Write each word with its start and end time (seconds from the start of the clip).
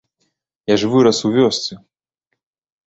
Я 0.73 0.79
ж 0.83 0.89
вырас 0.93 1.19
у 1.31 1.33
вёсцы. 1.39 1.73